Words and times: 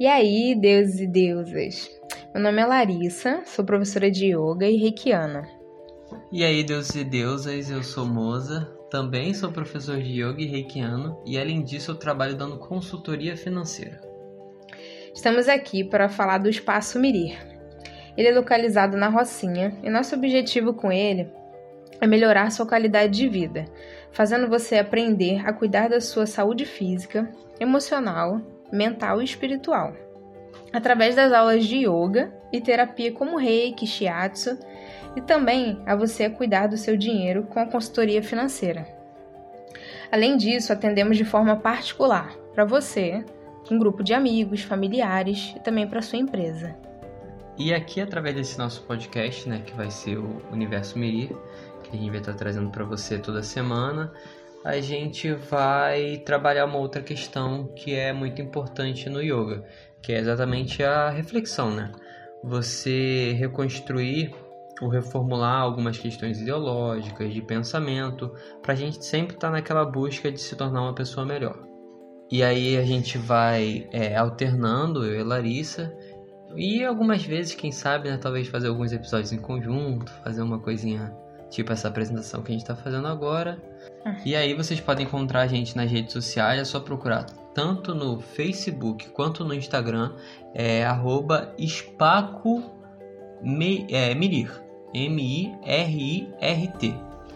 E 0.00 0.06
aí, 0.06 0.54
deuses 0.54 1.00
e 1.00 1.06
deusas? 1.08 1.90
Meu 2.32 2.40
nome 2.40 2.62
é 2.62 2.64
Larissa, 2.64 3.42
sou 3.44 3.64
professora 3.64 4.08
de 4.08 4.26
yoga 4.26 4.64
e 4.64 4.76
reikiana. 4.76 5.48
E 6.30 6.44
aí, 6.44 6.62
deuses 6.62 6.94
e 6.94 7.02
deusas, 7.02 7.68
eu 7.68 7.82
sou 7.82 8.06
Moza, 8.06 8.72
também 8.88 9.34
sou 9.34 9.50
professor 9.50 9.98
de 9.98 10.22
yoga 10.22 10.40
e 10.40 10.46
reikiano 10.46 11.20
e 11.26 11.36
além 11.36 11.64
disso 11.64 11.90
eu 11.90 11.96
trabalho 11.96 12.36
dando 12.36 12.58
consultoria 12.58 13.36
financeira. 13.36 14.00
Estamos 15.12 15.48
aqui 15.48 15.82
para 15.82 16.08
falar 16.08 16.38
do 16.38 16.48
Espaço 16.48 17.00
Mirir. 17.00 17.36
Ele 18.16 18.28
é 18.28 18.32
localizado 18.32 18.96
na 18.96 19.08
Rocinha 19.08 19.76
e 19.82 19.90
nosso 19.90 20.14
objetivo 20.14 20.74
com 20.74 20.92
ele 20.92 21.28
é 22.00 22.06
melhorar 22.06 22.52
sua 22.52 22.66
qualidade 22.66 23.18
de 23.18 23.28
vida, 23.28 23.64
fazendo 24.12 24.48
você 24.48 24.76
aprender 24.76 25.44
a 25.44 25.52
cuidar 25.52 25.88
da 25.88 26.00
sua 26.00 26.24
saúde 26.24 26.64
física, 26.64 27.28
emocional, 27.58 28.40
mental 28.72 29.20
e 29.20 29.24
espiritual. 29.24 29.94
Através 30.72 31.14
das 31.14 31.32
aulas 31.32 31.64
de 31.64 31.86
yoga 31.86 32.32
e 32.52 32.60
terapia 32.60 33.12
como 33.12 33.38
Reiki, 33.38 33.86
Shiatsu, 33.86 34.58
e 35.16 35.20
também 35.20 35.80
a 35.86 35.96
você 35.96 36.28
cuidar 36.28 36.66
do 36.68 36.76
seu 36.76 36.96
dinheiro 36.96 37.44
com 37.44 37.58
a 37.58 37.66
consultoria 37.66 38.22
financeira. 38.22 38.86
Além 40.10 40.36
disso, 40.36 40.72
atendemos 40.72 41.16
de 41.16 41.24
forma 41.24 41.56
particular 41.56 42.34
para 42.54 42.64
você, 42.64 43.24
um 43.70 43.78
grupo 43.78 44.02
de 44.02 44.14
amigos, 44.14 44.62
familiares 44.62 45.54
e 45.56 45.60
também 45.60 45.86
para 45.86 46.00
sua 46.00 46.18
empresa. 46.18 46.74
E 47.58 47.74
aqui, 47.74 48.00
através 48.00 48.34
desse 48.34 48.58
nosso 48.58 48.82
podcast, 48.84 49.48
né, 49.48 49.60
que 49.64 49.74
vai 49.74 49.90
ser 49.90 50.16
o 50.16 50.40
Universo 50.52 50.98
Mirir, 50.98 51.30
que 51.82 51.96
a 51.96 51.98
gente 51.98 52.10
vai 52.10 52.20
estar 52.20 52.34
trazendo 52.34 52.70
para 52.70 52.84
você 52.84 53.18
toda 53.18 53.42
semana, 53.42 54.12
a 54.64 54.80
gente 54.80 55.32
vai 55.32 56.18
trabalhar 56.18 56.64
uma 56.66 56.78
outra 56.78 57.02
questão 57.02 57.68
que 57.74 57.94
é 57.94 58.12
muito 58.12 58.42
importante 58.42 59.08
no 59.08 59.22
yoga, 59.22 59.64
que 60.02 60.12
é 60.12 60.18
exatamente 60.18 60.82
a 60.82 61.08
reflexão, 61.10 61.70
né? 61.70 61.92
Você 62.42 63.32
reconstruir 63.38 64.34
ou 64.80 64.88
reformular 64.88 65.60
algumas 65.60 65.98
questões 65.98 66.40
ideológicas, 66.40 67.32
de 67.32 67.42
pensamento, 67.42 68.32
para 68.62 68.72
a 68.72 68.76
gente 68.76 69.04
sempre 69.04 69.34
estar 69.34 69.48
tá 69.48 69.52
naquela 69.52 69.84
busca 69.84 70.30
de 70.30 70.40
se 70.40 70.54
tornar 70.54 70.82
uma 70.82 70.94
pessoa 70.94 71.26
melhor. 71.26 71.58
E 72.30 72.42
aí 72.42 72.76
a 72.76 72.82
gente 72.82 73.18
vai 73.18 73.88
é, 73.90 74.14
alternando, 74.16 75.04
eu 75.04 75.20
e 75.20 75.24
Larissa, 75.24 75.92
e 76.56 76.84
algumas 76.84 77.24
vezes, 77.24 77.54
quem 77.54 77.72
sabe, 77.72 78.10
né, 78.10 78.16
talvez 78.16 78.48
fazer 78.48 78.68
alguns 78.68 78.92
episódios 78.92 79.32
em 79.32 79.38
conjunto, 79.38 80.10
fazer 80.24 80.42
uma 80.42 80.58
coisinha 80.58 81.14
tipo 81.50 81.72
essa 81.72 81.88
apresentação 81.88 82.42
que 82.42 82.50
a 82.50 82.52
gente 82.52 82.62
está 82.62 82.76
fazendo 82.76 83.08
agora. 83.08 83.58
Ah. 84.04 84.16
E 84.24 84.36
aí 84.36 84.54
vocês 84.54 84.80
podem 84.80 85.06
encontrar 85.06 85.42
a 85.42 85.46
gente 85.46 85.76
nas 85.76 85.90
redes 85.90 86.12
sociais, 86.12 86.60
é 86.60 86.64
só 86.64 86.80
procurar 86.80 87.24
tanto 87.54 87.94
no 87.94 88.20
Facebook 88.20 89.08
quanto 89.10 89.44
no 89.44 89.52
Instagram, 89.54 90.12
é 90.54 90.84
arroba 90.84 91.54
Espaco 91.58 92.62
é, 93.90 94.14
Mirir, 94.14 94.50
M-I-R-I-R-T. 94.94 95.48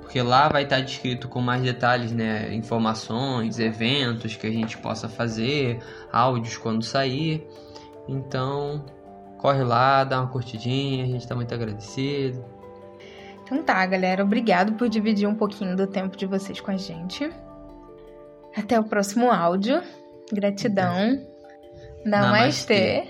Porque 0.00 0.22
lá 0.22 0.48
vai 0.48 0.62
estar 0.62 0.80
descrito 0.80 1.28
com 1.28 1.40
mais 1.40 1.62
detalhes, 1.62 2.12
né, 2.12 2.54
informações, 2.54 3.58
eventos 3.58 4.36
que 4.36 4.46
a 4.46 4.50
gente 4.50 4.78
possa 4.78 5.08
fazer, 5.08 5.80
áudios 6.12 6.56
quando 6.56 6.84
sair. 6.84 7.44
Então, 8.06 8.84
corre 9.38 9.64
lá, 9.64 10.04
dá 10.04 10.20
uma 10.20 10.28
curtidinha, 10.28 11.02
a 11.04 11.06
gente 11.06 11.22
está 11.22 11.34
muito 11.34 11.52
agradecido. 11.52 12.53
Então 13.44 13.62
tá, 13.62 13.84
galera, 13.84 14.24
obrigado 14.24 14.72
por 14.72 14.88
dividir 14.88 15.28
um 15.28 15.34
pouquinho 15.34 15.76
do 15.76 15.86
tempo 15.86 16.16
de 16.16 16.24
vocês 16.24 16.60
com 16.60 16.70
a 16.70 16.76
gente. 16.76 17.30
Até 18.56 18.80
o 18.80 18.84
próximo 18.84 19.30
áudio. 19.30 19.82
Gratidão. 20.32 21.22
Namastê. 22.04 23.04
Namastê. 23.04 23.08